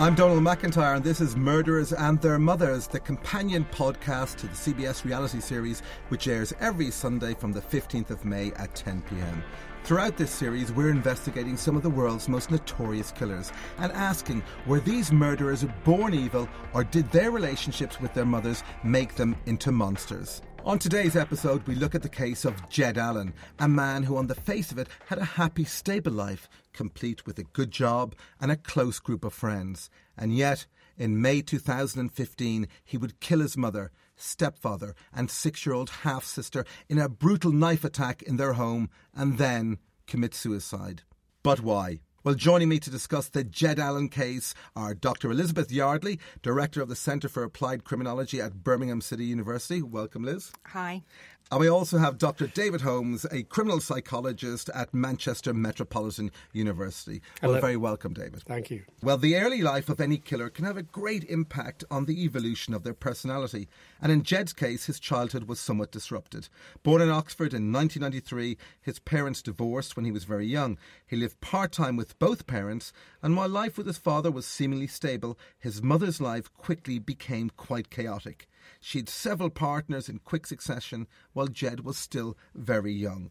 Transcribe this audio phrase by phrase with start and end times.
[0.00, 4.52] I'm Donal MacIntyre, and this is Murderers and Their Mothers, the companion podcast to the
[4.52, 9.42] CBS reality series, which airs every Sunday from the 15th of May at 10 pm.
[9.82, 14.78] Throughout this series, we're investigating some of the world's most notorious killers and asking were
[14.78, 20.42] these murderers born evil or did their relationships with their mothers make them into monsters?
[20.68, 24.26] On today's episode, we look at the case of Jed Allen, a man who, on
[24.26, 28.52] the face of it, had a happy, stable life, complete with a good job and
[28.52, 29.88] a close group of friends.
[30.14, 30.66] And yet,
[30.98, 36.66] in May 2015, he would kill his mother, stepfather, and six year old half sister
[36.86, 41.00] in a brutal knife attack in their home and then commit suicide.
[41.42, 42.00] But why?
[42.28, 45.30] Well, joining me to discuss the Jed Allen case are Dr.
[45.30, 49.80] Elizabeth Yardley, Director of the Centre for Applied Criminology at Birmingham City University.
[49.80, 50.52] Welcome, Liz.
[50.66, 51.04] Hi.
[51.50, 52.46] And we also have Dr.
[52.46, 57.22] David Holmes, a criminal psychologist at Manchester Metropolitan University.
[57.40, 57.60] Well, Hello.
[57.62, 58.42] very welcome, David.
[58.42, 58.82] Thank you.
[59.02, 62.74] Well, the early life of any killer can have a great impact on the evolution
[62.74, 63.66] of their personality.
[64.02, 66.50] And in Jed's case, his childhood was somewhat disrupted.
[66.82, 70.76] Born in Oxford in 1993, his parents divorced when he was very young.
[71.06, 72.92] He lived part time with both parents,
[73.22, 77.88] and while life with his father was seemingly stable, his mother's life quickly became quite
[77.88, 78.46] chaotic.
[78.80, 83.30] She had several partners in quick succession, while Jed was still very young.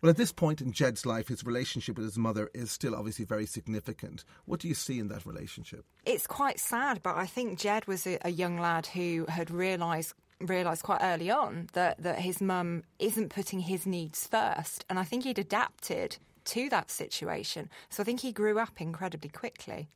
[0.00, 3.26] Well, at this point in Jed's life, his relationship with his mother is still obviously
[3.26, 4.24] very significant.
[4.46, 5.84] What do you see in that relationship?
[6.06, 10.14] It's quite sad, but I think Jed was a, a young lad who had realised
[10.40, 14.86] realised quite early on that, that his mum isn't putting his needs first.
[14.88, 16.16] And I think he'd adapted
[16.46, 17.68] to that situation.
[17.90, 19.90] So I think he grew up incredibly quickly.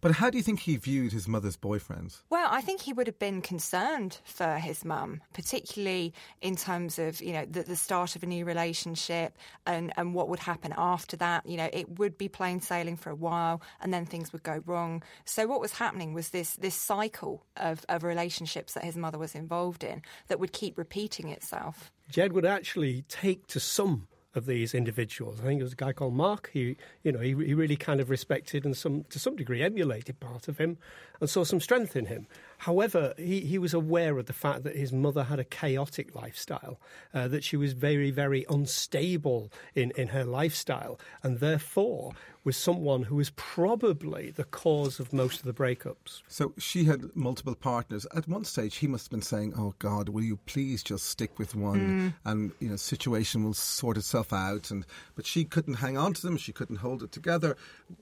[0.00, 2.22] But how do you think he viewed his mother's boyfriends?
[2.30, 7.20] Well, I think he would have been concerned for his mum, particularly in terms of
[7.20, 9.36] you know the, the start of a new relationship
[9.66, 11.46] and, and what would happen after that.
[11.46, 14.62] You know, it would be plain sailing for a while, and then things would go
[14.66, 15.02] wrong.
[15.24, 19.34] So what was happening was this this cycle of, of relationships that his mother was
[19.34, 21.92] involved in that would keep repeating itself.
[22.08, 25.40] Jed would actually take to some of these individuals.
[25.40, 26.50] I think it was a guy called Mark.
[26.52, 30.20] He, you know, he, he really kind of respected and some to some degree emulated
[30.20, 30.78] part of him,
[31.20, 32.26] and saw some strength in him.
[32.58, 36.80] However, he, he was aware of the fact that his mother had a chaotic lifestyle,
[37.12, 42.12] uh, that she was very, very unstable in, in her lifestyle, and therefore
[42.44, 46.22] was someone who was probably the cause of most of the breakups.
[46.28, 48.06] So she had multiple partners.
[48.14, 51.38] At one stage, he must have been saying, "Oh God, will you please just stick
[51.38, 52.14] with one, mm.
[52.24, 54.84] and you know, situation will sort itself out." And
[55.14, 56.36] but she couldn't hang on to them.
[56.36, 57.56] She couldn't hold it together.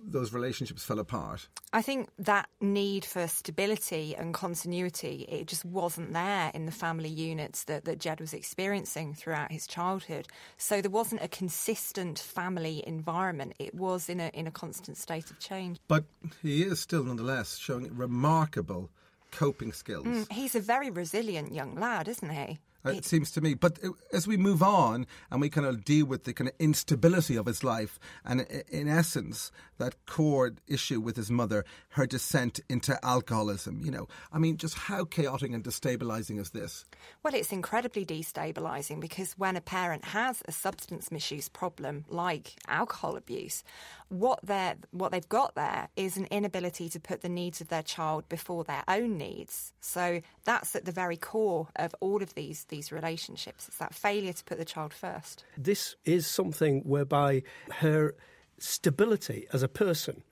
[0.04, 1.48] Those relationships fell apart.
[1.72, 7.08] I think that need for stability and continuity, it just wasn't there in the family
[7.08, 10.28] units that, that Jed was experiencing throughout his childhood.
[10.56, 13.54] So there wasn't a consistent family environment.
[13.58, 15.78] It was in a in a constant state of change.
[15.88, 16.04] But
[16.42, 18.90] he is still, nonetheless, showing remarkable
[19.30, 20.06] coping skills.
[20.06, 22.58] Mm, He's a very resilient young lad, isn't he?
[22.84, 23.54] It seems to me.
[23.54, 23.78] But
[24.12, 27.46] as we move on and we kind of deal with the kind of instability of
[27.46, 33.80] his life, and in essence, that core issue with his mother, her descent into alcoholism,
[33.84, 36.84] you know, I mean, just how chaotic and destabilizing is this?
[37.22, 43.16] Well, it's incredibly destabilising because when a parent has a substance misuse problem like alcohol
[43.16, 43.62] abuse,
[44.08, 47.82] what they're what they've got there is an inability to put the needs of their
[47.82, 49.72] child before their own needs.
[49.80, 53.68] So that's at the very core of all of these these relationships.
[53.68, 55.44] It's that failure to put the child first.
[55.56, 57.44] This is something whereby
[57.80, 58.14] her
[58.58, 60.24] stability as a person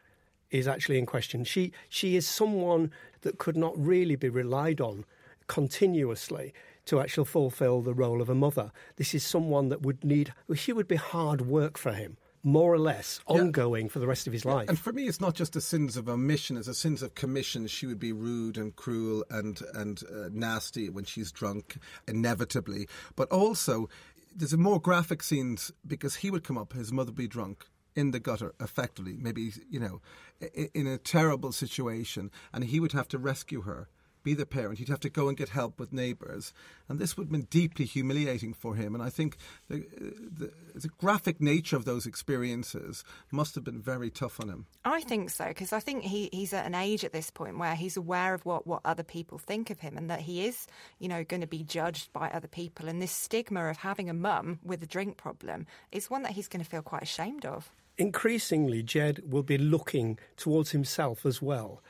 [0.51, 1.45] is actually in question.
[1.45, 2.91] She she is someone
[3.21, 5.05] that could not really be relied on
[5.47, 6.53] continuously
[6.87, 8.73] to actually fulfill the role of a mother.
[8.97, 12.79] This is someone that would need, she would be hard work for him more or
[12.79, 13.93] less ongoing yeah.
[13.93, 14.69] for the rest of his life.
[14.69, 17.67] And for me, it's not just the sins of omission; it's the sins of commission.
[17.67, 21.77] She would be rude and cruel and and uh, nasty when she's drunk,
[22.09, 22.89] inevitably.
[23.17, 23.89] But also,
[24.35, 27.67] there's a more graphic scenes because he would come up, his mother would be drunk
[27.97, 30.01] in the gutter, effectively, maybe you know,
[30.75, 33.89] in a terrible situation, and he would have to rescue her
[34.23, 34.79] be the parent.
[34.79, 36.53] He'd have to go and get help with neighbours.
[36.89, 38.95] And this would have been deeply humiliating for him.
[38.95, 39.37] And I think
[39.69, 44.67] the, the, the, graphic nature of those experiences must have been very tough on him.
[44.85, 47.75] I think so, because I think he, he's at an age at this point where
[47.75, 50.67] he's aware of what, what other people think of him and that he is,
[50.99, 52.89] you know, going to be judged by other people.
[52.89, 56.49] And this stigma of having a mum with a drink problem is one that he's
[56.49, 57.71] going to feel quite ashamed of.
[57.99, 61.83] Increasingly, Jed will be looking towards himself as well.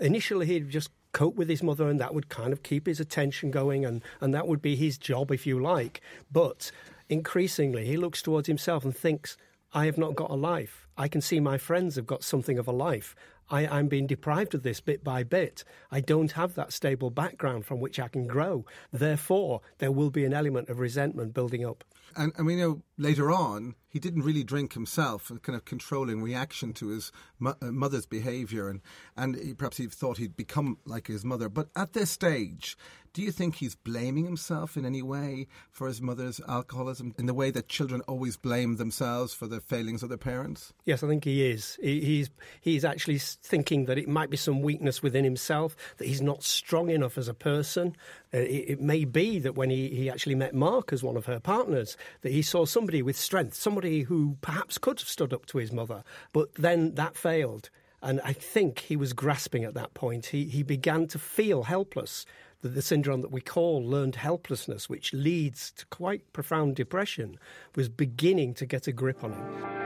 [0.00, 3.50] Initially, he'd just cope with his mother, and that would kind of keep his attention
[3.50, 6.00] going, and, and that would be his job, if you like.
[6.30, 6.70] But
[7.08, 9.36] increasingly, he looks towards himself and thinks,
[9.72, 10.86] I have not got a life.
[10.96, 13.14] I can see my friends have got something of a life.
[13.50, 15.64] I, am being deprived of this bit by bit.
[15.90, 18.64] I don't have that stable background from which I can grow.
[18.92, 21.84] Therefore, there will be an element of resentment building up.
[22.16, 26.22] And, and we know later on he didn't really drink himself, a kind of controlling
[26.22, 28.80] reaction to his mo- uh, mother's behaviour, and
[29.16, 31.48] and he, perhaps he thought he'd become like his mother.
[31.48, 32.76] But at this stage,
[33.12, 37.34] do you think he's blaming himself in any way for his mother's alcoholism, in the
[37.34, 40.72] way that children always blame themselves for the failings of their parents?
[40.84, 41.78] Yes, I think he is.
[41.82, 42.30] He, he's
[42.60, 46.90] he's actually thinking that it might be some weakness within himself, that he's not strong
[46.90, 47.96] enough as a person.
[48.32, 51.26] Uh, it, it may be that when he, he actually met Mark as one of
[51.26, 55.46] her partners, that he saw somebody with strength, somebody who perhaps could have stood up
[55.46, 57.68] to his mother, but then that failed.
[58.02, 60.26] And I think he was grasping at that point.
[60.26, 62.26] He, he began to feel helpless
[62.62, 67.38] the, syndrome that we call learned helplessness, which leads to quite profound depression,
[67.74, 69.82] was beginning to get a grip on him.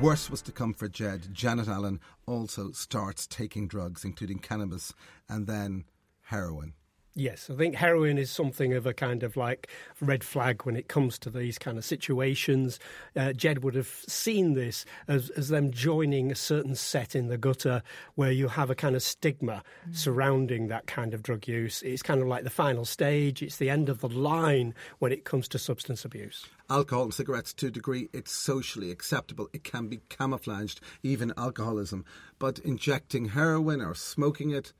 [0.00, 1.28] Worse was to come for Jed.
[1.32, 4.94] Janet Allen also starts taking drugs, including cannabis
[5.28, 5.84] and then
[6.22, 6.74] heroin.
[7.18, 9.66] Yes, I think heroin is something of a kind of like
[10.00, 12.78] red flag when it comes to these kind of situations.
[13.16, 17.36] Uh, Jed would have seen this as, as them joining a certain set in the
[17.36, 17.82] gutter
[18.14, 19.96] where you have a kind of stigma mm.
[19.96, 21.82] surrounding that kind of drug use.
[21.82, 25.24] It's kind of like the final stage, it's the end of the line when it
[25.24, 26.46] comes to substance abuse.
[26.70, 29.48] Alcohol and cigarettes, to a degree, it's socially acceptable.
[29.52, 32.04] It can be camouflaged, even alcoholism.
[32.38, 34.72] But injecting heroin or smoking it,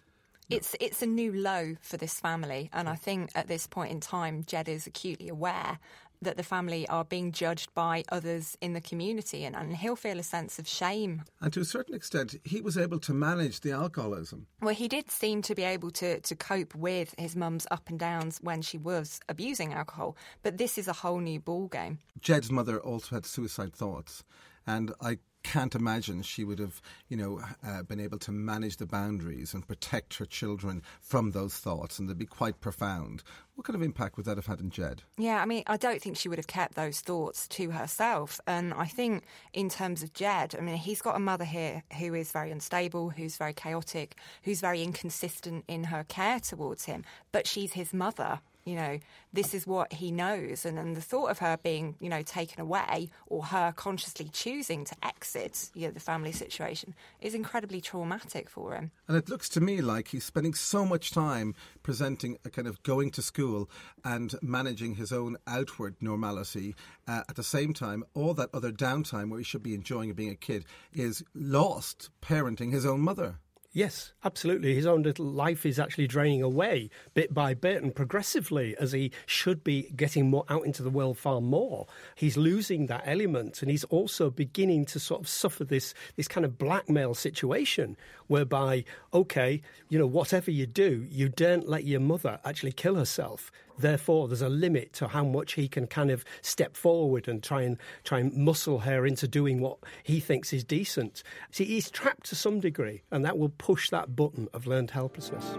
[0.50, 4.00] it's it's a new low for this family, and I think at this point in
[4.00, 5.78] time, Jed is acutely aware
[6.22, 10.18] that the family are being judged by others in the community, and, and he'll feel
[10.18, 11.22] a sense of shame.
[11.40, 14.46] And to a certain extent, he was able to manage the alcoholism.
[14.60, 17.98] Well, he did seem to be able to, to cope with his mum's up and
[17.98, 21.98] downs when she was abusing alcohol, but this is a whole new ball game.
[22.20, 24.24] Jed's mother also had suicide thoughts,
[24.66, 28.86] and I can't imagine she would have, you know, uh, been able to manage the
[28.86, 33.22] boundaries and protect her children from those thoughts, and they'd be quite profound.
[33.54, 35.02] What kind of impact would that have had in Jed?
[35.16, 38.40] Yeah, I mean, I don't think she would have kept those thoughts to herself.
[38.46, 42.14] And I think, in terms of Jed, I mean, he's got a mother here who
[42.14, 47.46] is very unstable, who's very chaotic, who's very inconsistent in her care towards him, but
[47.46, 48.98] she's his mother you know,
[49.32, 50.66] this is what he knows.
[50.66, 54.84] And, then the thought of her being, you know, taken away or her consciously choosing
[54.84, 58.90] to exit you know, the family situation is incredibly traumatic for him.
[59.06, 62.82] And it looks to me like he's spending so much time presenting a kind of
[62.82, 63.70] going to school
[64.04, 66.74] and managing his own outward normality.
[67.06, 70.30] Uh, at the same time, all that other downtime where he should be enjoying being
[70.30, 73.36] a kid is lost parenting his own mother.
[73.70, 74.74] Yes, absolutely.
[74.74, 79.12] His own little life is actually draining away bit by bit and progressively as he
[79.26, 81.86] should be getting more out into the world far more.
[82.14, 86.46] He's losing that element and he's also beginning to sort of suffer this, this kind
[86.46, 87.96] of blackmail situation
[88.28, 93.50] whereby, okay, you know, whatever you do, you don't let your mother actually kill herself.
[93.78, 97.62] Therefore, there's a limit to how much he can kind of step forward and try
[97.62, 101.22] and try and muscle her into doing what he thinks is decent.
[101.50, 105.56] See, he's trapped to some degree, and that will push that button of learned helplessness.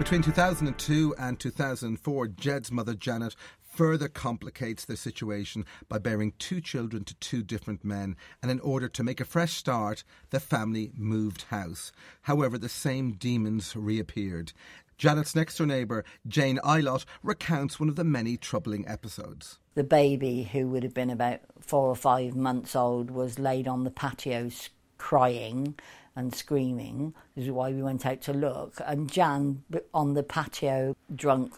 [0.00, 3.36] Between 2002 and 2004, Jed's mother Janet
[3.80, 8.90] further complicates the situation by bearing two children to two different men, and in order
[8.90, 11.90] to make a fresh start, the family moved house.
[12.20, 14.52] However, the same demons reappeared.
[14.98, 19.58] Janet's next door neighbour, Jane Eilot, recounts one of the many troubling episodes.
[19.76, 23.84] The baby, who would have been about four or five months old, was laid on
[23.84, 24.50] the patio
[24.98, 25.74] crying
[26.14, 27.14] and screaming.
[27.34, 28.74] This is why we went out to look.
[28.84, 29.62] And Jan,
[29.94, 31.54] on the patio, drunk,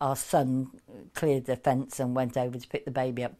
[0.00, 0.70] our son
[1.14, 3.34] cleared the fence and went over to pick the baby up.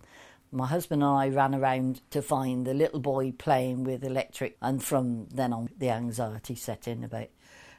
[0.53, 4.83] My husband and I ran around to find the little boy playing with electric, and
[4.83, 7.29] from then on, the anxiety set in about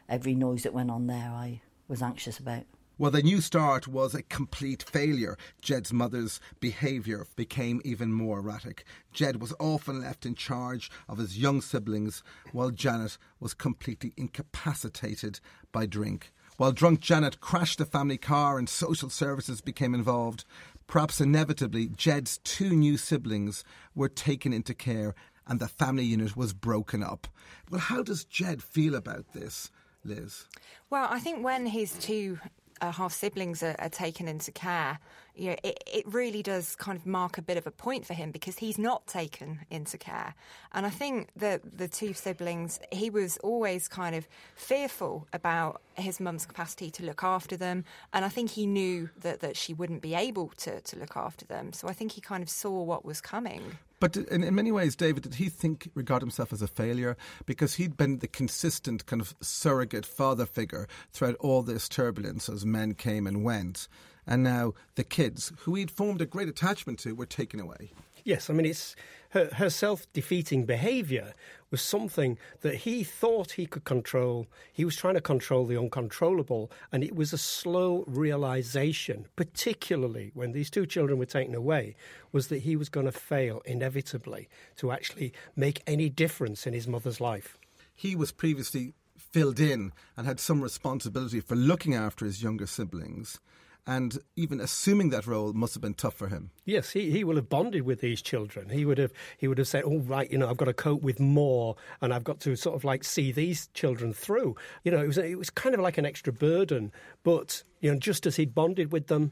[0.07, 1.31] every noise that went on there.
[1.31, 2.63] I was anxious about.
[2.97, 5.35] Well, the new start was a complete failure.
[5.61, 8.85] Jed's mother's behaviour became even more erratic.
[9.11, 12.21] Jed was often left in charge of his young siblings,
[12.51, 15.39] while Janet was completely incapacitated
[15.71, 16.31] by drink.
[16.57, 20.45] While drunk Janet crashed the family car and social services became involved,
[20.91, 23.63] Perhaps inevitably, Jed's two new siblings
[23.95, 25.15] were taken into care
[25.47, 27.29] and the family unit was broken up.
[27.69, 29.71] Well, how does Jed feel about this,
[30.03, 30.47] Liz?
[30.89, 32.39] Well, I think when his two
[32.81, 34.99] uh, half siblings are, are, taken into care,
[35.35, 38.13] you know, it, it really does kind of mark a bit of a point for
[38.13, 40.33] him because he's not taken into care.
[40.73, 46.19] And I think that the two siblings, he was always kind of fearful about his
[46.19, 47.85] mum's capacity to look after them.
[48.13, 51.45] And I think he knew that, that she wouldn't be able to, to look after
[51.45, 51.73] them.
[51.73, 53.77] So I think he kind of saw what was coming.
[54.01, 57.15] But in, in, many ways, David, did he think, regard himself as a failure?
[57.45, 62.65] Because he'd been the consistent kind of surrogate father figure throughout all this turbulence as
[62.65, 63.87] men came and went.
[64.25, 67.91] And now the kids, who he'd formed a great attachment to, were taken away.
[68.23, 68.95] Yes, I mean, it's
[69.31, 71.33] her, her self defeating behaviour
[71.69, 74.45] was something that he thought he could control.
[74.71, 80.51] He was trying to control the uncontrollable, and it was a slow realization, particularly when
[80.51, 81.95] these two children were taken away,
[82.31, 86.87] was that he was going to fail inevitably to actually make any difference in his
[86.87, 87.57] mother's life.
[87.95, 93.39] He was previously filled in and had some responsibility for looking after his younger siblings
[93.87, 96.51] and even assuming that role must have been tough for him.
[96.65, 98.69] Yes, he, he will have bonded with these children.
[98.69, 101.01] He would have he would have said, "Oh right, you know, I've got to cope
[101.01, 104.99] with more, and I've got to sort of like see these children through." You know,
[104.99, 106.91] it was it was kind of like an extra burden,
[107.23, 109.31] but you know, just as he'd bonded with them,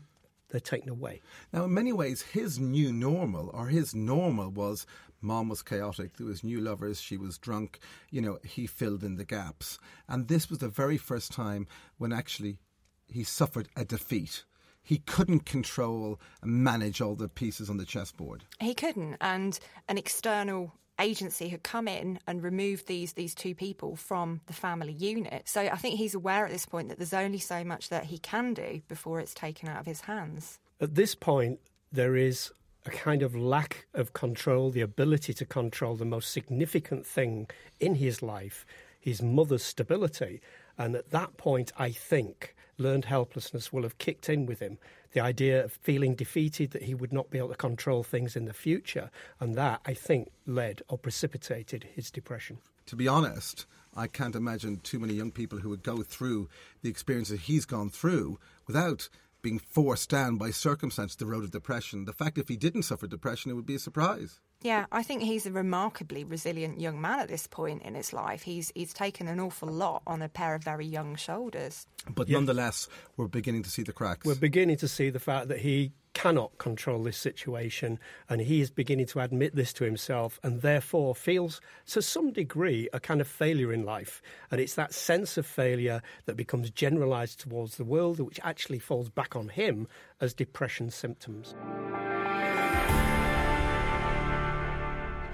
[0.49, 1.21] they're taken away.
[1.53, 4.85] Now, in many ways, his new normal or his normal was
[5.21, 6.17] mom was chaotic.
[6.17, 6.99] There was new lovers.
[6.99, 7.79] She was drunk.
[8.09, 9.77] You know, he filled in the gaps.
[10.07, 12.57] And this was the very first time when actually
[13.11, 14.43] he suffered a defeat.
[14.81, 18.43] He couldn't control and manage all the pieces on the chessboard.
[18.59, 23.95] He couldn't, and an external agency had come in and removed these these two people
[23.95, 25.43] from the family unit.
[25.47, 28.17] So I think he's aware at this point that there's only so much that he
[28.17, 30.59] can do before it's taken out of his hands.
[30.81, 31.59] At this point,
[31.91, 32.51] there is
[32.85, 37.47] a kind of lack of control, the ability to control the most significant thing
[37.79, 38.65] in his life,
[38.99, 40.41] his mother's stability.
[40.77, 44.77] And at that point, I think learned helplessness will have kicked in with him.
[45.11, 48.45] The idea of feeling defeated that he would not be able to control things in
[48.45, 49.09] the future,
[49.39, 52.59] and that, I think, led or precipitated his depression.
[52.87, 56.49] To be honest, I can't imagine too many young people who would go through
[56.81, 59.09] the experiences he's gone through without
[59.41, 62.05] being forced down by circumstance the road of depression.
[62.05, 64.39] The fact if he didn't suffer depression, it would be a surprise.
[64.61, 68.41] Yeah, I think he's a remarkably resilient young man at this point in his life.
[68.41, 71.87] He's he's taken an awful lot on a pair of very young shoulders.
[72.13, 72.37] But yeah.
[72.37, 74.25] nonetheless, we're beginning to see the cracks.
[74.25, 77.97] We're beginning to see the fact that he cannot control this situation,
[78.27, 82.89] and he is beginning to admit this to himself, and therefore feels, to some degree,
[82.91, 84.21] a kind of failure in life.
[84.51, 89.07] And it's that sense of failure that becomes generalised towards the world, which actually falls
[89.07, 89.87] back on him
[90.19, 91.55] as depression symptoms.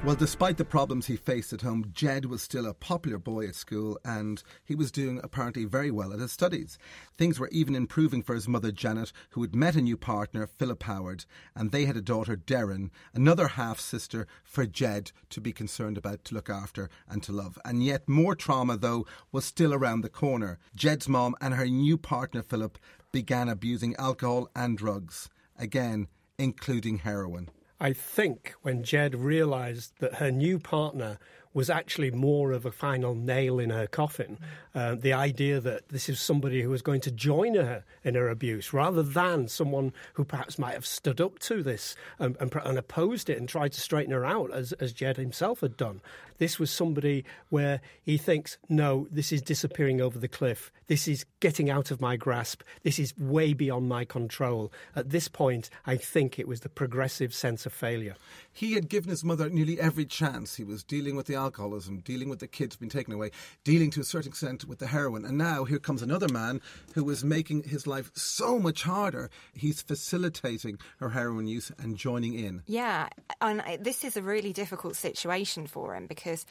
[0.06, 3.56] Well, despite the problems he faced at home, Jed was still a popular boy at
[3.56, 6.78] school and he was doing apparently very well at his studies.
[7.18, 10.84] Things were even improving for his mother Janet, who had met a new partner, Philip
[10.84, 15.98] Howard, and they had a daughter, Darren, another half sister for Jed to be concerned
[15.98, 17.58] about, to look after, and to love.
[17.66, 20.60] And yet, more trauma, though, was still around the corner.
[20.76, 22.78] Jed's mom and her new partner, Philip,
[23.12, 27.50] began abusing alcohol and drugs, again, including heroin.
[27.86, 31.20] I think when Jed realised that her new partner
[31.56, 34.38] was actually more of a final nail in her coffin.
[34.76, 38.28] Uh, the idea that this is somebody who was going to join her in her
[38.28, 42.78] abuse rather than someone who perhaps might have stood up to this and, and, and
[42.78, 46.02] opposed it and tried to straighten her out, as, as Jed himself had done.
[46.38, 50.74] This was somebody where he thinks, no, this is disappearing over the cliff.
[50.88, 52.62] This is getting out of my grasp.
[52.84, 54.74] This is way beyond my control.
[54.96, 58.16] At this point, I think it was the progressive sense of failure.
[58.52, 60.56] He had given his mother nearly every chance.
[60.56, 63.32] He was dealing with the alcoholism, dealing with the kids being taken away,
[63.64, 65.26] dealing to a certain extent with the heroin.
[65.26, 66.60] And now here comes another man
[66.96, 69.30] who is making his life so much harder.
[69.54, 72.64] He's facilitating her heroin use and joining in.
[72.66, 73.10] Yeah,
[73.42, 76.46] and this is a really difficult situation for him because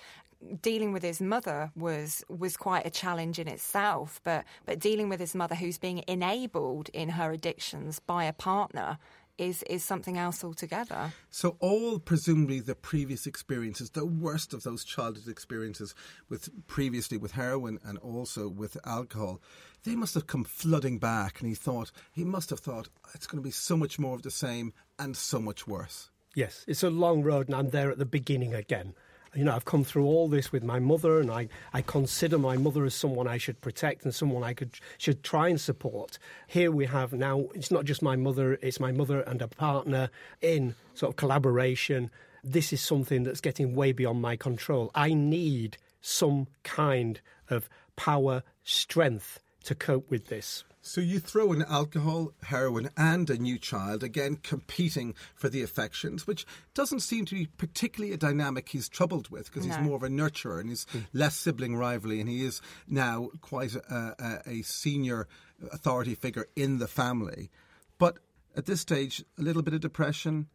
[0.63, 5.19] dealing with his mother was was quite a challenge in itself but but dealing with
[5.19, 8.99] his mother who's being enabled in her addictions by a partner
[9.39, 11.13] is is something else altogether.
[11.31, 15.95] So all presumably the previous experiences, the worst of those childhood experiences
[16.29, 19.41] with previously with heroin and also with alcohol,
[19.85, 23.43] they must have come flooding back and he thought he must have thought it's going
[23.43, 26.11] to be so much more of the same and so much worse.
[26.35, 28.95] Yes, it's a long road and I'm there at the beginning again
[29.35, 32.57] you know, I've come through all this with my mother, and I, I consider my
[32.57, 36.19] mother as someone I should protect and someone I could should try and support.
[36.47, 40.11] Here we have now, it's not just my mother, it's my mother and a partner
[40.41, 42.11] in sort of collaboration.
[42.43, 44.91] This is something that's getting way beyond my control.
[44.95, 50.65] I need some kind of power, strength to cope with this.
[50.87, 56.27] So you throw in alcohol, heroin, and a new child, again competing for the affections,
[56.27, 59.75] which doesn't seem to be particularly a dynamic he's troubled with because no.
[59.75, 61.07] he's more of a nurturer and he's mm.
[61.15, 64.15] less sibling rivalry, and he is now quite a,
[64.47, 65.27] a, a senior
[65.73, 67.51] authority figure in the family.
[67.97, 68.19] But
[68.55, 70.49] at this stage, a little bit of depression,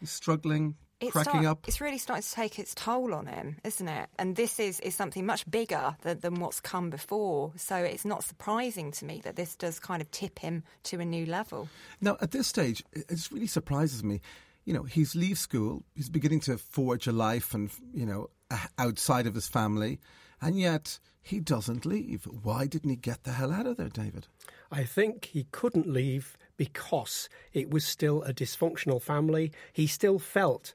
[0.00, 1.64] he's struggling, it's cracking start, up.
[1.68, 4.08] It's really starting to take its toll on him, isn't it?
[4.18, 7.52] And this is, is something much bigger than, than what's come before.
[7.56, 11.04] So it's not surprising to me that this does kind of tip him to a
[11.04, 11.68] new level.
[12.00, 14.20] Now, at this stage, it really surprises me.
[14.64, 18.30] You know, he's leave school, he's beginning to forge a life and, you know,
[18.78, 20.00] outside of his family,
[20.40, 22.24] and yet he doesn't leave.
[22.24, 24.26] Why didn't he get the hell out of there, David?
[24.70, 29.52] I think he couldn't leave because it was still a dysfunctional family.
[29.72, 30.74] He still felt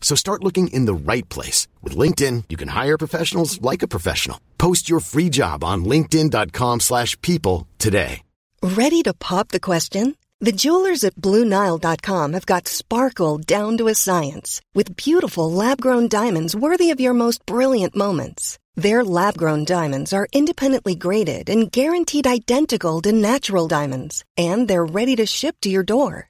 [0.00, 1.68] So start looking in the right place.
[1.82, 4.40] With LinkedIn, you can hire professionals like a professional.
[4.58, 8.22] Post your free job on linkedin.com slash people today.
[8.62, 10.16] Ready to pop the question?
[10.40, 16.56] The jewelers at BlueNile.com have got sparkle down to a science with beautiful lab-grown diamonds
[16.56, 18.58] worthy of your most brilliant moments.
[18.74, 24.86] Their lab grown diamonds are independently graded and guaranteed identical to natural diamonds, and they're
[24.86, 26.29] ready to ship to your door.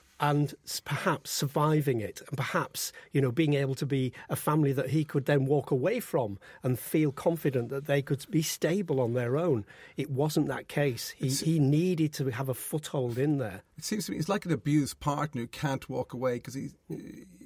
[0.21, 0.53] and
[0.85, 5.03] perhaps surviving it and perhaps you know being able to be a family that he
[5.03, 9.35] could then walk away from and feel confident that they could be stable on their
[9.35, 9.65] own.
[9.97, 11.09] It wasn't that case.
[11.09, 14.45] He, he needed to have a foothold in there it seems to me he's like
[14.45, 16.69] an abused partner who can't walk away because he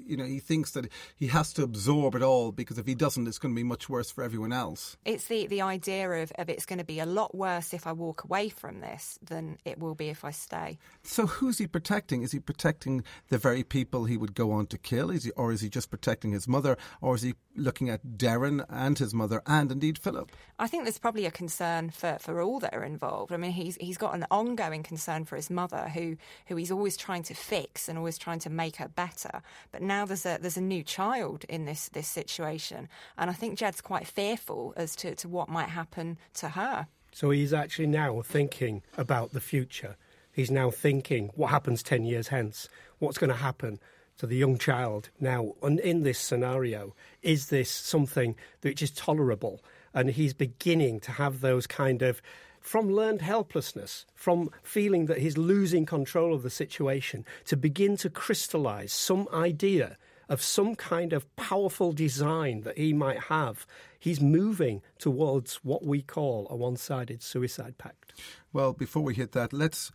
[0.05, 3.27] you know, he thinks that he has to absorb it all because if he doesn't,
[3.27, 4.97] it's going to be much worse for everyone else.
[5.03, 7.91] It's the, the idea of, of it's going to be a lot worse if I
[7.91, 10.77] walk away from this than it will be if I stay.
[11.03, 12.21] So who's he protecting?
[12.21, 15.09] Is he protecting the very people he would go on to kill?
[15.09, 16.77] Is he, or is he just protecting his mother?
[17.01, 20.31] Or is he looking at Darren and his mother and indeed Philip?
[20.59, 23.31] I think there's probably a concern for, for all that are involved.
[23.31, 26.17] I mean, he's he's got an ongoing concern for his mother, who
[26.47, 29.41] who he's always trying to fix and always trying to make her better.
[29.71, 33.57] But now there's a there's a new child in this this situation, and I think
[33.57, 36.87] Jed's quite fearful as to, to what might happen to her.
[37.11, 39.95] So he's actually now thinking about the future.
[40.31, 42.67] He's now thinking what happens ten years hence.
[42.99, 43.79] What's going to happen?
[44.17, 49.61] to the young child now and in this scenario is this something which is tolerable
[49.93, 52.21] and he's beginning to have those kind of
[52.65, 58.09] from learned helplessness, from feeling that he's losing control of the situation, to begin to
[58.09, 59.97] crystallize some idea
[60.29, 63.67] of some kind of powerful design that he might have,
[63.99, 68.13] he's moving towards what we call a one sided suicide pact.
[68.51, 69.91] Well, before we hit that, let's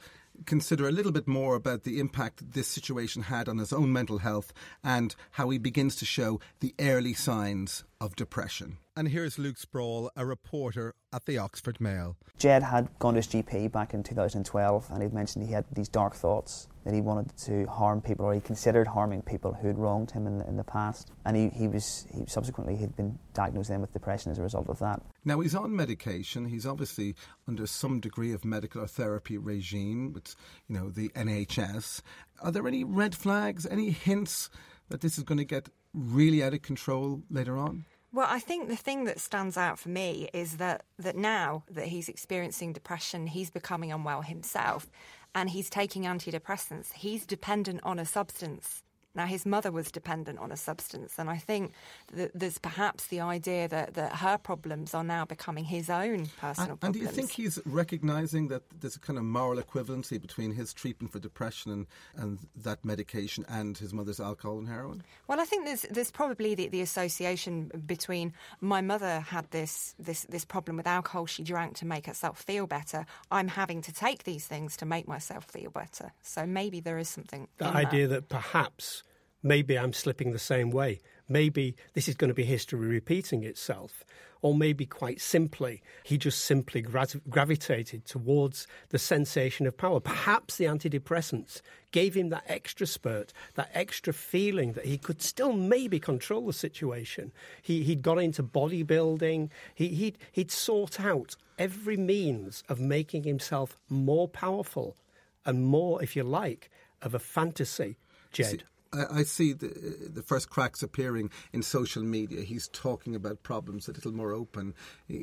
[0.47, 4.19] consider a little bit more about the impact this situation had on his own mental
[4.19, 4.53] health
[4.85, 8.79] and how he begins to show the early signs of depression.
[9.01, 12.19] And here's Luke Sprawl, a reporter at the Oxford Mail.
[12.37, 15.89] Jed had gone to his GP back in 2012 and he'd mentioned he had these
[15.89, 19.79] dark thoughts that he wanted to harm people or he considered harming people who had
[19.79, 21.13] wronged him in the, in the past.
[21.25, 24.69] And he, he was he subsequently he'd been diagnosed then with depression as a result
[24.69, 25.01] of that.
[25.25, 26.45] Now he's on medication.
[26.45, 27.15] He's obviously
[27.49, 30.37] under some degree of medical or therapy regime with
[30.69, 32.03] you know the NHS.
[32.43, 34.51] Are there any red flags, any hints
[34.91, 37.87] that this is going to get really out of control later on?
[38.13, 41.87] Well, I think the thing that stands out for me is that, that now that
[41.87, 44.91] he's experiencing depression, he's becoming unwell himself
[45.33, 46.93] and he's taking antidepressants.
[46.93, 51.37] He's dependent on a substance now, his mother was dependent on a substance, and I
[51.37, 51.73] think
[52.13, 56.71] that there's perhaps the idea that, that her problems are now becoming his own personal
[56.73, 56.83] and, problems.
[56.83, 60.73] And do you think he's recognising that there's a kind of moral equivalency between his
[60.73, 65.03] treatment for depression and, and that medication and his mother's alcohol and heroin?
[65.27, 70.23] Well, I think there's there's probably the, the association between my mother had this, this
[70.25, 73.07] this problem with alcohol she drank to make herself feel better.
[73.33, 76.13] I'm having to take these things to make myself feel better.
[76.23, 77.49] So maybe there is something.
[77.59, 79.00] The idea that perhaps
[79.43, 81.01] maybe I'm slipping the same way.
[81.29, 84.05] Maybe this is going to be history repeating itself.
[84.43, 90.01] Or maybe quite simply, he just simply gra- gravitated towards the sensation of power.
[90.01, 91.61] Perhaps the antidepressants
[91.93, 96.55] gave him that extra spurt, that extra feeling that he could still maybe control the
[96.55, 97.33] situation.
[97.61, 103.77] He, he'd got into bodybuilding, he, he'd, he'd sought out every means of making himself
[103.91, 104.97] more powerful
[105.45, 106.71] and more, if you like,
[107.03, 107.99] of a fantasy,
[108.33, 108.65] Jed.
[108.93, 109.69] I, see the,
[110.13, 112.43] the first cracks appearing in social media.
[112.43, 114.75] He's talking about problems a little more open.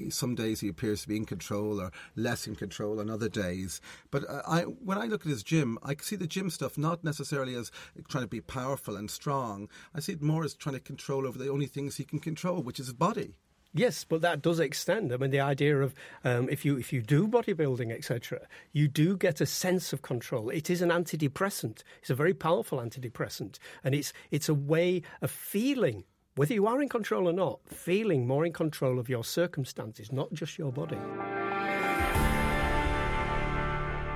[0.09, 3.81] some days he appears to be in control or less in control on other days.
[4.09, 7.03] But uh, I, when I look at his gym, I see the gym stuff not
[7.03, 7.71] necessarily as
[8.07, 9.67] trying to be powerful and strong.
[9.93, 12.63] I see it more as trying to control over the only things he can control,
[12.63, 13.35] which is his body.
[13.77, 15.13] Yes, but that does extend.
[15.13, 18.41] I mean, the idea of um, if you if you do bodybuilding, etc.,
[18.73, 20.49] you do get a sense of control.
[20.49, 21.83] It is an antidepressant.
[22.01, 26.03] It's a very powerful antidepressant, and it's it's a way of feeling
[26.35, 30.31] whether you are in control or not, feeling more in control of your circumstances, not
[30.33, 30.99] just your body.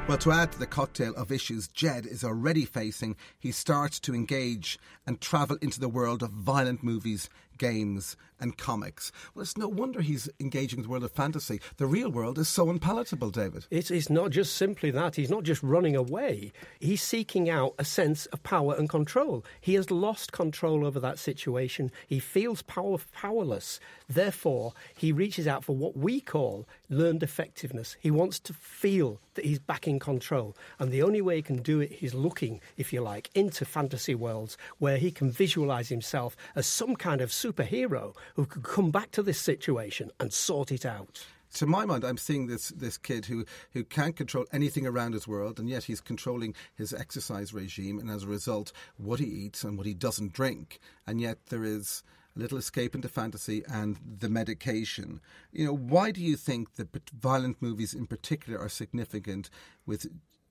[0.07, 4.13] Well, to add to the cocktail of issues Jed is already facing, he starts to
[4.13, 7.29] engage and travel into the world of violent movies,
[7.61, 9.11] games, and comics.
[9.33, 11.61] Well, it's no wonder he's engaging with the world of fantasy.
[11.77, 13.67] The real world is so unpalatable, David.
[13.69, 15.15] It's, it's not just simply that.
[15.15, 16.51] He's not just running away.
[16.79, 19.45] He's seeking out a sense of power and control.
[19.61, 21.91] He has lost control over that situation.
[22.07, 23.79] He feels power, powerless.
[24.09, 27.95] Therefore, he reaches out for what we call learned effectiveness.
[27.99, 30.57] He wants to feel that he's back in control.
[30.79, 34.15] And the only way he can do it is looking, if you like, into fantasy
[34.15, 39.11] worlds where he can visualize himself as some kind of superhero who could come back
[39.11, 43.25] to this situation and sort it out to my mind, I'm seeing this this kid
[43.25, 47.99] who, who can't control anything around his world, and yet he's controlling his exercise regime,
[47.99, 50.79] and as a result, what he eats and what he doesn't drink.
[51.05, 52.03] And yet there is
[52.35, 55.19] a little escape into fantasy and the medication.
[55.51, 59.49] You know, why do you think that violent movies in particular are significant
[59.85, 60.07] with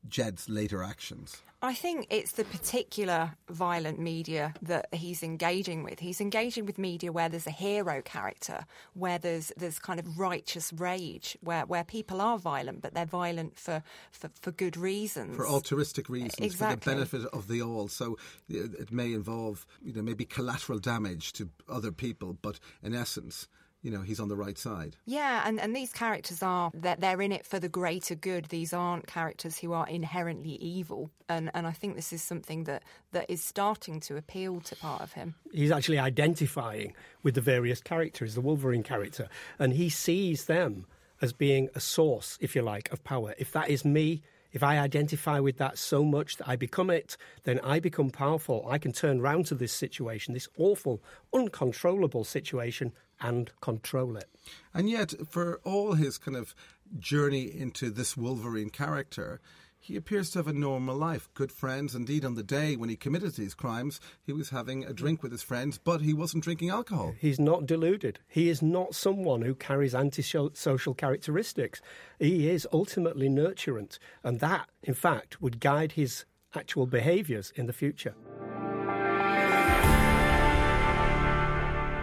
[0.09, 1.43] Jed's later actions?
[1.63, 5.99] I think it's the particular violent media that he's engaging with.
[5.99, 10.73] He's engaging with media where there's a hero character, where there's there's kind of righteous
[10.73, 15.37] rage, where, where people are violent, but they're violent for, for, for good reasons.
[15.37, 16.77] For altruistic reasons, exactly.
[16.77, 17.89] for the benefit of the all.
[17.89, 18.17] So
[18.49, 23.49] it may involve, you know, maybe collateral damage to other people, but in essence,
[23.83, 24.97] you know he's on the right side.
[25.07, 28.47] Yeah, and, and these characters are they're, they're in it for the greater good.
[28.47, 32.83] These aren't characters who are inherently evil, and and I think this is something that
[33.13, 35.35] that is starting to appeal to part of him.
[35.53, 40.87] He's actually identifying with the various characters, the Wolverine character, and he sees them
[41.23, 43.35] as being a source, if you like, of power.
[43.39, 44.23] If that is me.
[44.53, 48.67] If I identify with that so much that I become it, then I become powerful.
[48.69, 51.01] I can turn round to this situation, this awful,
[51.33, 54.29] uncontrollable situation, and control it.
[54.73, 56.55] And yet, for all his kind of
[56.99, 59.41] journey into this Wolverine character,
[59.83, 61.95] he appears to have a normal life, good friends.
[61.95, 65.33] Indeed, on the day when he committed these crimes, he was having a drink with
[65.33, 67.15] his friends, but he wasn't drinking alcohol.
[67.19, 68.19] He's not deluded.
[68.29, 71.81] He is not someone who carries antisocial characteristics.
[72.19, 77.73] He is ultimately nurturant, and that, in fact, would guide his actual behaviours in the
[77.73, 78.15] future.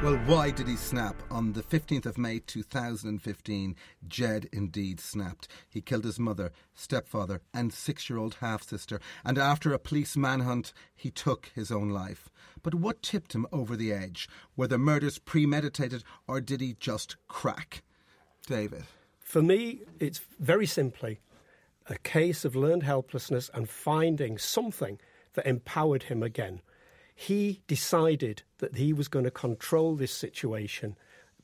[0.03, 1.23] Well, why did he snap?
[1.31, 3.75] On the 15th of May 2015,
[4.07, 5.47] Jed indeed snapped.
[5.67, 10.15] He killed his mother, stepfather, and six year old half sister, and after a police
[10.15, 12.29] manhunt, he took his own life.
[12.61, 14.29] But what tipped him over the edge?
[14.55, 17.81] Were the murders premeditated, or did he just crack?
[18.45, 18.83] David.
[19.19, 21.21] For me, it's very simply
[21.87, 24.99] a case of learned helplessness and finding something
[25.33, 26.61] that empowered him again
[27.19, 30.95] he decided that he was going to control this situation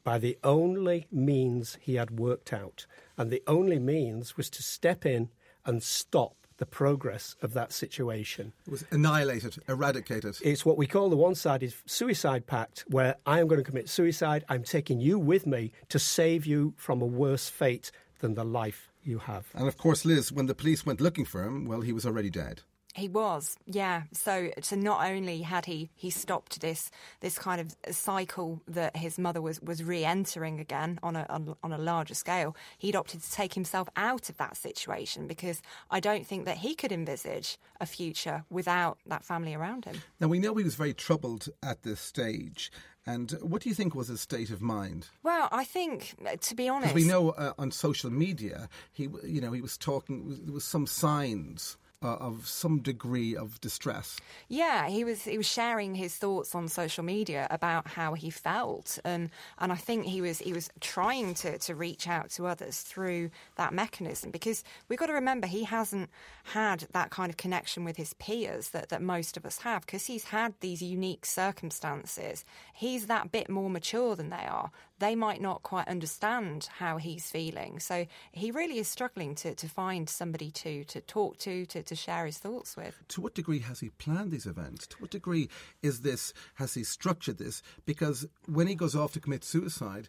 [0.03, 2.85] by the only means he had worked out.
[3.17, 5.29] And the only means was to step in
[5.65, 8.53] and stop the progress of that situation.
[8.67, 10.37] It was annihilated, eradicated.
[10.43, 13.89] It's what we call the one sided suicide pact, where I am going to commit
[13.89, 14.45] suicide.
[14.49, 18.91] I'm taking you with me to save you from a worse fate than the life
[19.01, 19.47] you have.
[19.55, 22.29] And of course, Liz, when the police went looking for him, well, he was already
[22.29, 22.61] dead.
[22.95, 24.03] He was, yeah.
[24.11, 29.17] So, so not only had he he stopped this this kind of cycle that his
[29.17, 33.31] mother was was re-entering again on a on, on, a larger scale, he'd opted to
[33.31, 37.87] take himself out of that situation because I don't think that he could envisage a
[37.87, 40.03] future without that family around him.
[40.19, 42.71] Now we know he was very troubled at this stage.
[43.05, 45.09] And what do you think was his state of mind?
[45.23, 49.51] Well, I think, to be honest, we know uh, on social media he, you know,
[49.51, 50.39] he was talking.
[50.45, 54.17] There was some signs uh, of some degree of distress.
[54.47, 58.99] Yeah, he was he was sharing his thoughts on social media about how he felt,
[59.03, 62.81] and and I think he was he was trying to to reach out to others
[62.81, 66.09] through that mechanism because we've got to remember he hasn't
[66.45, 70.05] had that kind of connection with his peers that that most of us have because
[70.05, 72.45] he's had these unique circumstances.
[72.73, 74.71] He's that bit more mature than they are
[75.03, 77.77] they might not quite understand how he's feeling.
[77.77, 81.95] So he really is struggling to, to find somebody to, to talk to, to, to
[81.95, 82.95] share his thoughts with.
[83.09, 84.87] To what degree has he planned these events?
[84.87, 85.49] To what degree
[85.81, 87.61] is this, has he structured this?
[87.85, 90.07] Because when he goes off to commit suicide,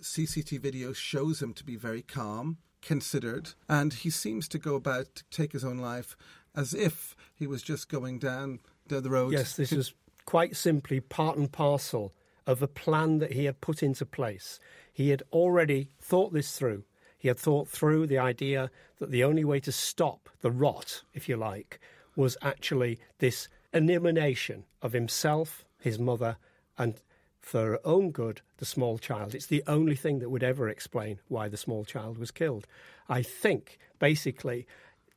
[0.00, 5.14] CCTV video shows him to be very calm, considered, and he seems to go about
[5.16, 6.16] to take his own life
[6.56, 9.34] as if he was just going down, down the road.
[9.34, 9.92] Yes, this is
[10.24, 12.14] quite simply part and parcel
[12.50, 14.58] of a plan that he had put into place.
[14.92, 16.82] He had already thought this through.
[17.16, 21.28] He had thought through the idea that the only way to stop the rot, if
[21.28, 21.78] you like,
[22.16, 26.38] was actually this elimination of himself, his mother,
[26.76, 27.00] and
[27.40, 29.32] for her own good, the small child.
[29.32, 32.66] It's the only thing that would ever explain why the small child was killed.
[33.08, 34.66] I think, basically,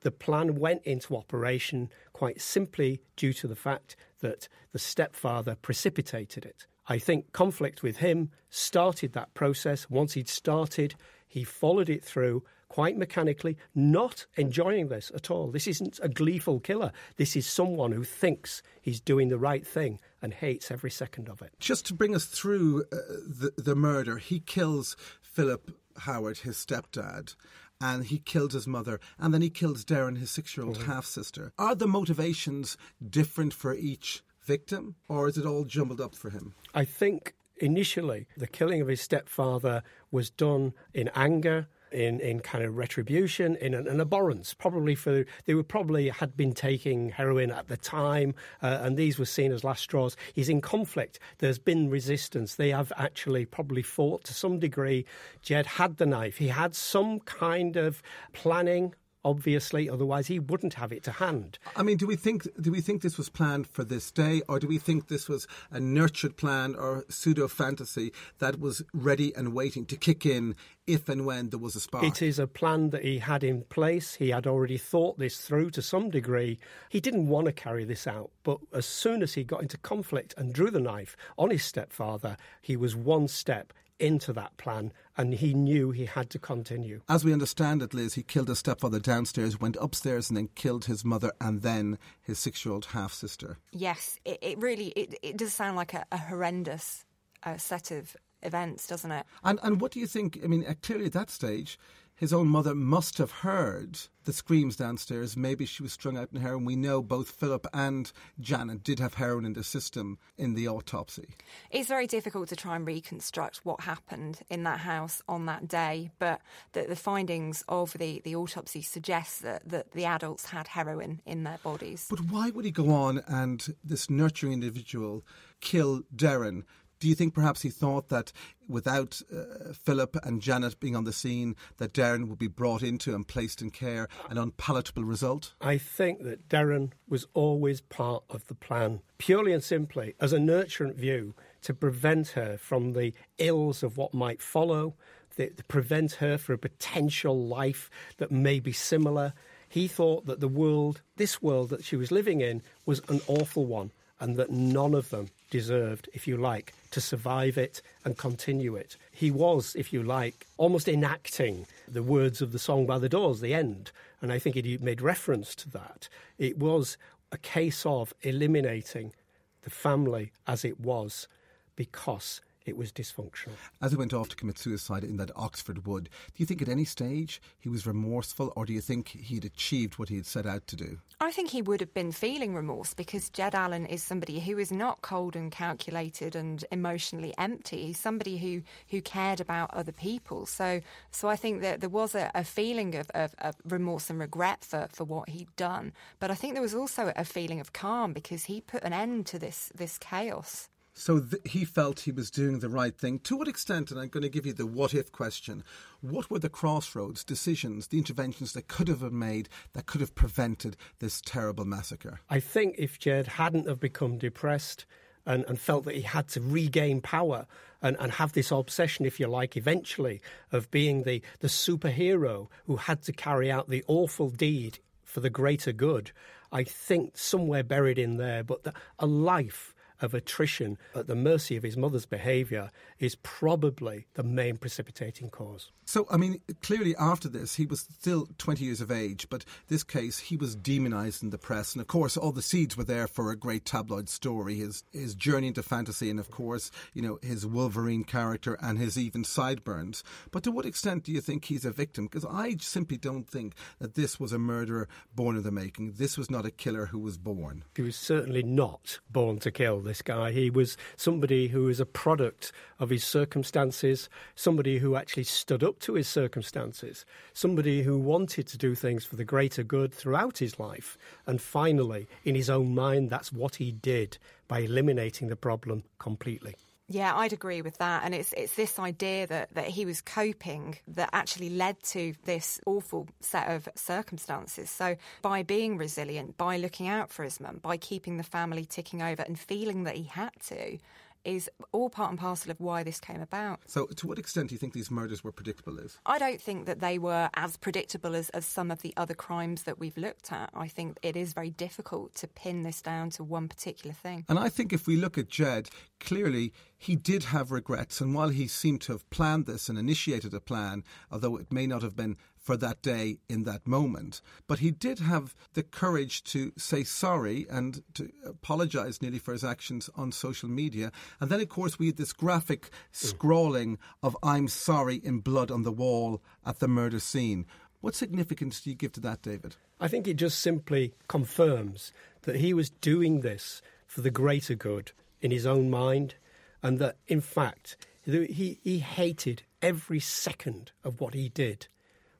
[0.02, 6.46] the plan went into operation quite simply due to the fact that the stepfather precipitated
[6.46, 6.68] it.
[6.88, 9.90] I think conflict with him started that process.
[9.90, 10.96] Once he'd started,
[11.28, 15.52] he followed it through quite mechanically, not enjoying this at all.
[15.52, 16.92] This isn't a gleeful killer.
[17.18, 21.44] This is someone who thinks he's doing the right thing and hates every second of
[21.44, 21.54] it.
[21.60, 25.70] Just to bring us through uh, the, the murder, he kills Philip
[26.00, 27.36] Howard, his stepdad
[27.80, 30.92] and he killed his mother, and then he kills Darren, his six year old mm-hmm.
[30.92, 31.52] half sister.
[31.58, 36.54] Are the motivations different for each victim, or is it all jumbled up for him?
[36.74, 41.68] I think initially the killing of his stepfather was done in anger.
[41.92, 46.36] In, in kind of retribution, in an, an abhorrence, probably for they were probably had
[46.36, 50.18] been taking heroin at the time, uh, and these were seen as last straws.
[50.34, 51.20] He's in conflict.
[51.38, 52.56] There's been resistance.
[52.56, 55.06] They have actually probably fought to some degree.
[55.44, 56.38] Jed had the knife.
[56.38, 58.02] He had some kind of
[58.32, 61.60] planning obviously otherwise he wouldn't have it to hand.
[61.76, 64.60] I mean do we think do we think this was planned for this day or
[64.60, 69.54] do we think this was a nurtured plan or pseudo fantasy that was ready and
[69.54, 70.56] waiting to kick in
[70.86, 72.04] if and when there was a spark?
[72.04, 74.16] It is a plan that he had in place.
[74.16, 76.60] He had already thought this through to some degree.
[76.90, 80.34] He didn't want to carry this out but as soon as he got into conflict
[80.38, 85.34] and drew the knife on his stepfather he was one step into that plan and
[85.34, 87.02] he knew he had to continue.
[87.08, 90.86] As we understand it, Liz, he killed his stepfather downstairs, went upstairs and then killed
[90.86, 93.58] his mother and then his six year old half sister.
[93.72, 97.06] Yes, it, it really it, it, does sound like a, a horrendous
[97.44, 99.26] uh, set of events, doesn't it?
[99.44, 100.40] And and what do you think?
[100.44, 101.80] I mean, uh, clearly at that stage,
[102.24, 105.36] his own mother must have heard the screams downstairs.
[105.36, 106.64] Maybe she was strung out in heroin.
[106.64, 108.10] We know both Philip and
[108.40, 111.36] Janet did have heroin in their system in the autopsy.
[111.70, 116.12] It's very difficult to try and reconstruct what happened in that house on that day,
[116.18, 116.40] but
[116.72, 121.44] the, the findings of the, the autopsy suggest that, that the adults had heroin in
[121.44, 122.08] their bodies.
[122.10, 125.26] But why would he go on and this nurturing individual
[125.60, 126.64] kill Darren?
[127.04, 128.32] Do you think perhaps he thought that
[128.70, 133.14] without uh, Philip and Janet being on the scene, that Darren would be brought into
[133.14, 135.54] and placed in care, an unpalatable result?
[135.60, 140.38] I think that Darren was always part of the plan, purely and simply as a
[140.38, 144.96] nurturant view to prevent her from the ills of what might follow,
[145.36, 149.34] to prevent her from a potential life that may be similar.
[149.68, 153.66] He thought that the world, this world that she was living in, was an awful
[153.66, 158.76] one and that none of them deserved, if you like, to survive it and continue
[158.76, 158.98] it.
[159.12, 163.40] He was, if you like, almost enacting the words of the song by the Doors,
[163.40, 163.92] the end.
[164.20, 166.10] And I think he made reference to that.
[166.40, 166.98] It was
[167.32, 169.14] a case of eliminating
[169.62, 171.28] the family as it was
[171.76, 173.56] because it was dysfunctional.
[173.82, 176.70] As he went off to commit suicide in that Oxford wood, do you think at
[176.70, 180.26] any stage he was remorseful or do you think he had achieved what he had
[180.26, 181.00] set out to do?
[181.20, 184.72] I think he would have been feeling remorse because Jed Allen is somebody who is
[184.72, 187.86] not cold and calculated and emotionally empty.
[187.88, 190.46] He's somebody who, who cared about other people.
[190.46, 194.20] So so I think that there was a, a feeling of, of, of, remorse and
[194.20, 195.94] regret for, for what he'd done.
[196.20, 199.26] But I think there was also a feeling of calm because he put an end
[199.28, 200.70] to this this chaos.
[200.94, 203.20] So th- he felt he was doing the right thing.
[203.20, 205.64] To what extent, and I'm going to give you the what if question,
[206.02, 210.16] what were the crossroads, decisions, the interventions that could have been made that could have
[210.16, 212.20] prevented this terrible massacre?
[212.30, 214.86] I think if Jed hadn't have become depressed
[215.26, 217.48] and, and felt that he had to regain power
[217.82, 222.76] and, and have this obsession, if you like, eventually of being the, the superhero who
[222.76, 226.12] had to carry out the awful deed for the greater good,
[226.52, 229.73] I think somewhere buried in there, but the, a life
[230.04, 235.72] of attrition at the mercy of his mother's behaviour is probably the main precipitating cause.
[235.86, 239.84] So, I mean, clearly after this, he was still 20 years of age, but this
[239.84, 241.74] case, he was demonised in the press.
[241.74, 245.16] And of course, all the seeds were there for a great tabloid story his, his
[245.16, 250.04] journey into fantasy, and of course, you know, his Wolverine character and his even sideburns.
[250.32, 252.06] But to what extent do you think he's a victim?
[252.06, 255.94] Because I simply don't think that this was a murderer born in the making.
[255.94, 257.64] This was not a killer who was born.
[257.76, 260.32] He was certainly not born to kill this guy.
[260.32, 265.78] He was somebody who was a product of his circumstances, somebody who actually stood up
[265.82, 270.60] to his circumstances, somebody who wanted to do things for the greater good throughout his
[270.60, 270.98] life.
[271.28, 276.56] And finally, in his own mind, that's what he did by eliminating the problem completely.
[276.94, 278.04] Yeah, I'd agree with that.
[278.06, 282.62] And it's it's this idea that, that he was coping that actually led to this
[282.68, 284.70] awful set of circumstances.
[284.70, 289.02] So by being resilient, by looking out for his mum, by keeping the family ticking
[289.02, 290.78] over and feeling that he had to,
[291.26, 293.60] is all part and parcel of why this came about.
[293.68, 295.98] So, to what extent do you think these murders were predictable, Liz?
[296.06, 299.64] I don't think that they were as predictable as, as some of the other crimes
[299.64, 300.50] that we've looked at.
[300.54, 304.26] I think it is very difficult to pin this down to one particular thing.
[304.28, 306.54] And I think if we look at Jed, clearly
[306.84, 308.02] he did have regrets.
[308.02, 311.66] And while he seemed to have planned this and initiated a plan, although it may
[311.66, 314.22] not have been for that day in that moment.
[314.48, 319.46] But he did have the courage to say sorry and to apologize nearly for his
[319.46, 320.92] actions on social media.
[321.22, 325.64] And then, of course, we had this graphic scrawling of I'm sorry in blood on
[325.64, 327.46] the wall at the murder scene.
[327.80, 329.56] What significance do you give to that, David?
[329.80, 331.94] I think it just simply confirms
[332.24, 334.92] that he was doing this for the greater good
[335.22, 336.16] in his own mind,
[336.64, 341.68] and that, in fact, he, he hated every second of what he did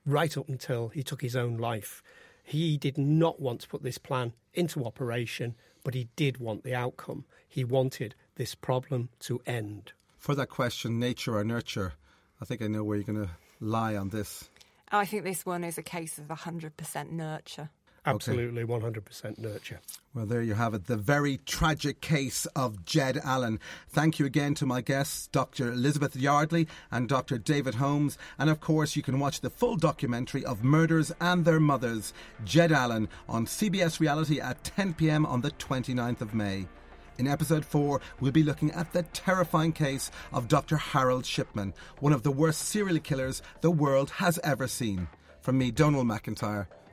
[0.06, 2.04] right up until he took his own life.
[2.44, 6.76] He did not want to put this plan into operation, but he did want the
[6.76, 7.26] outcome.
[7.48, 9.94] He wanted this problem to end.
[10.18, 11.94] For that question, nature or nurture,
[12.42, 14.50] I think I know where you're going to lie on this.
[14.92, 17.70] Oh, I think this one is a case of 100% nurture.
[18.06, 18.74] Absolutely, okay.
[18.74, 19.80] 100% nurture.
[20.14, 20.88] Well, there you have it.
[20.88, 23.60] The very tragic case of Jed Allen.
[23.88, 25.72] Thank you again to my guests, Dr.
[25.72, 27.38] Elizabeth Yardley and Dr.
[27.38, 28.18] David Holmes.
[28.38, 32.14] And of course, you can watch the full documentary of Murders and Their Mothers,
[32.44, 36.68] Jed Allen, on CBS Reality at 10 pm on the 29th of May.
[37.18, 40.78] In episode 4, we'll be looking at the terrifying case of Dr.
[40.78, 45.08] Harold Shipman, one of the worst serial killers the world has ever seen.
[45.40, 46.68] From me, Donal MacIntyre,